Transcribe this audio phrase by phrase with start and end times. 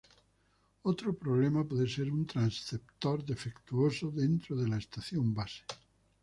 [0.81, 5.61] Otro problema puede ser un transceptor defectuoso dentro de la estación base.